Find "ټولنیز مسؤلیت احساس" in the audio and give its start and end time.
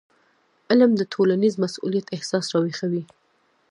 1.13-2.45